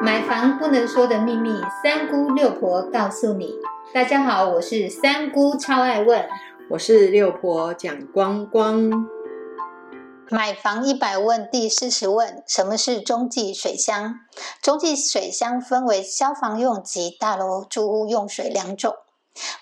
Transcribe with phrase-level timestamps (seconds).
[0.00, 1.50] 买房不能说的秘密，
[1.82, 3.54] 三姑六婆告诉你。
[3.92, 6.24] 大家好，我是三姑，超爱问。
[6.70, 9.08] 我是六婆蒋光光。
[10.30, 14.20] 买房一百问第四十问：什么是中继水箱？
[14.62, 18.94] 中继水箱分为消防用及大楼住户用水两种。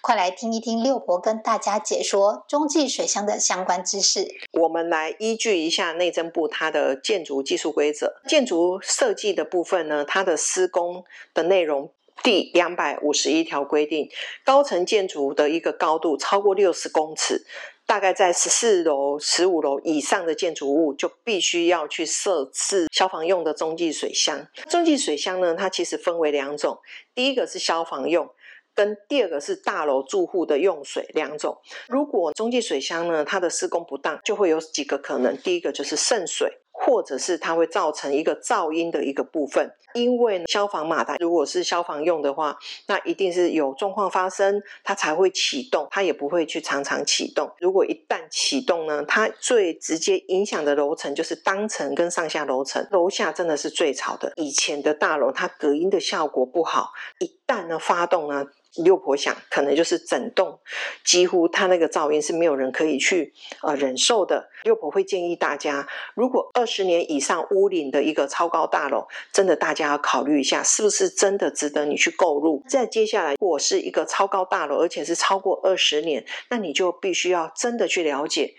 [0.00, 4.26] 快来听一听六婆跟大家解说中继水箱的相关知识。
[4.52, 11.90] 我们来依据一下内政部它的建筑技术规则，建筑设计的部分呢，它的施工的内容
[12.22, 14.08] 第两百五十一条规定，
[14.44, 17.44] 高层建筑的一个高度超过六十公尺，
[17.84, 24.46] 大概在十四楼、十五楼以上的建筑物就必须要去设置消防用的中继水箱。
[24.68, 26.78] 中继水箱呢，它其实分为两种，
[27.14, 28.28] 第一个是消防用。
[28.76, 31.56] 跟第二个是大楼住户的用水两种。
[31.88, 35.36] 如果中继水箱呢，它的施工不当，就会有几个可能。
[35.38, 39.72] 第一个就是渗水，或者是它会造成一个噪音的一个部分。
[39.94, 47.50] 因为消防马达如果是消防用的话，那一定是有状况发生，它才会启动，它也不会去常常启动。
[47.60, 54.32] 如果一旦启动呢，它最直接影响的楼层就是当层跟上下楼层，楼下真的是最吵的。
[54.36, 58.44] 以前的大楼它隔音的效果不好，一旦呢发动呢。
[58.82, 60.58] 六婆想，可能就是整栋
[61.04, 63.32] 几乎它那个噪音是没有人可以去
[63.62, 64.48] 呃忍受的。
[64.64, 72.62] 六婆会建议大家，如果二十年以上屋龄的一个超高大楼，真的大家要考虑一下，是不是真的值得你去购入。
[72.68, 78.54] 再接下来，如果是一个超高大楼，而且是超过二十年，那你就必须要真的去了解。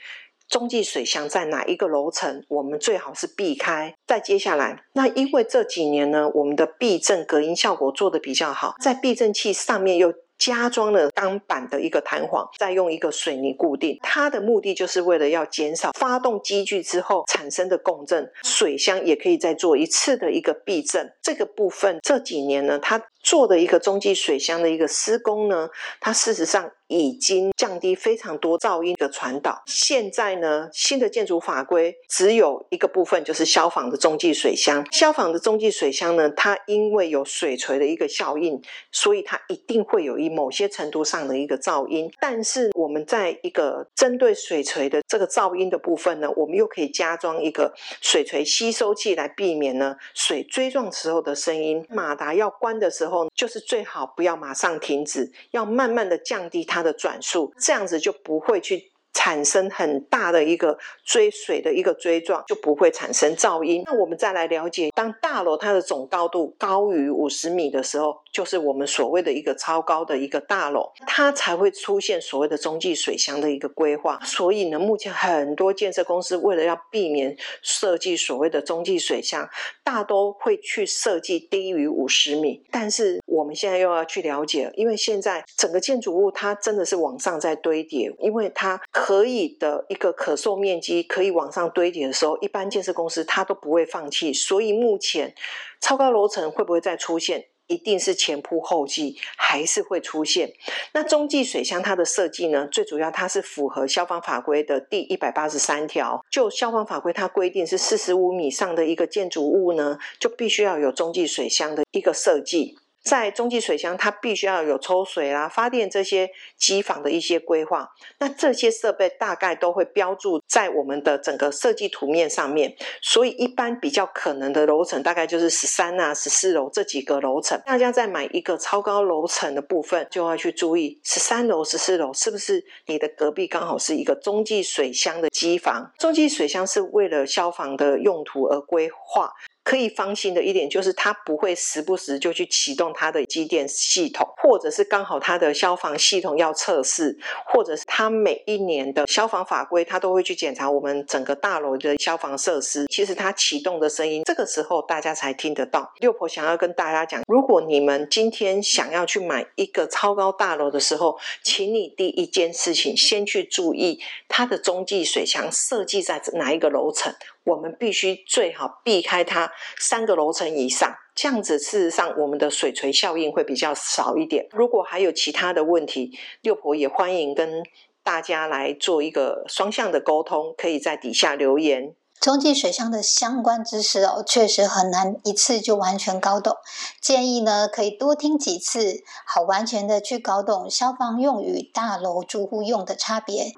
[0.50, 2.44] 中继水箱在哪一个楼层？
[2.48, 3.94] 我们最好是避开。
[4.06, 10.14] 再接下来，那因为这几年呢，我们的避震隔音效果做得比较好，在避震器上面又。
[10.40, 18.31] 加装了钢板的一个弹簧，再用一个水泥固定，它的目的就是为了要减少发动机具之后产生的共振。
[18.44, 21.12] 水箱也可以再做一次的一个避震。
[21.23, 25.67] 这个部分这几年呢，它做的一个中继水箱的一个施工呢，
[26.00, 29.62] 它事实上已经降低非常多噪音的传导。
[29.66, 34.85] 现在呢，新的建筑法规只有一个部分，就是消防的中继水箱。
[34.94, 38.62] 消防的中继水箱呢，它因为有水锤的一个效应，
[38.94, 40.38] 所以它一定会有一。
[40.38, 51.84] 某些程度上的一个噪音，但是我们在一个针对水锤的这个噪音的部分呢，我们又可以加装一个水锤吸收器来避免呢水追撞时候的声音。
[51.90, 58.91] 马达要关的时候，就是最好不要马上停止，要慢慢的降低它的转速，这样子就不会去。
[59.17, 63.81] 产生很大的一个追水的一个追撞，就不会产生噪音。
[63.83, 74.19] 那我们再来了解，当大楼它的总高度高于五十米的时候，就是我们所谓的一个超高的一个大楼，它才会出现所谓的中继水箱的一个规划。
[74.23, 79.50] 所以呢，目前很多建设公司为了要避免设计所谓的中继水箱，
[79.83, 82.63] 大都会去设计低于五十米。
[82.69, 88.81] 但是我们现在又要去了解，因为现在整个建筑物它真的是往上在堆叠，因为它。
[88.92, 94.34] 可以的一个可售面积可以往上堆叠的时候，一般建设公司它都不会放弃。
[94.34, 95.34] 所以目前
[95.80, 97.46] 超高楼层会不会再出现？
[97.68, 100.52] 一定是前仆后继，还是会出现。
[100.94, 102.68] 那中继水箱它的设计呢？
[102.72, 106.25] 最主要它是符合消防法规的第一百八十三条。
[106.31, 112.78] 就消防法规它规定是四十五米上的一个建筑物呢，就必须要有中继水箱的一个设计。
[113.07, 117.90] 在中继水箱，它必须要有抽水啦、发电这些机房的一些规划。
[118.19, 122.75] 那这些设备大概都会标注在我们的整个设计图面上面。
[123.01, 127.59] 所以，一般比较可能的楼层大概就是十三啊、十四楼这几个楼层。
[127.66, 135.91] 大家在买一个超高楼层的部分，就要去注意十三楼、十四楼是不是你的隔壁刚好是一个中继水箱的机房。
[135.97, 139.31] 中继水箱是为了消防的用途而规划。
[139.67, 152.88] 可以放心的一点就是，它不会时不时就去启动它的机电系统，或者是刚好它的消防系统要测试，或者是它每一年的消防法规，它都会去检查我们整个大楼的消防设施。
[152.88, 155.91] 其实它启动的声音，这个时候大家才听得到。
[156.00, 164.00] 六婆想要跟大家讲，如果你们今天想要去买一个超高大楼的时候，请你第一件事情先去注意
[164.30, 167.13] 它的中继水箱设计在哪一个楼层。
[167.47, 169.49] 我们必须最好避开它
[169.79, 174.45] 三个楼层以上，这样子事实上我们的水锤效应会比较少一点。
[174.51, 176.11] 如果还有其他的问题，
[176.41, 177.63] 六婆也欢迎跟
[178.03, 181.94] 大家来做一个双向的沟通，可以在底下留言。
[182.19, 186.57] 中继水箱的相关知识哦，确实很难一次就完全搞懂，
[186.99, 193.53] 建议呢可以多听几次，好完全的去搞懂消防用与大楼住户用的差别。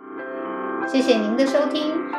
[0.91, 2.08] 谢谢您的收听。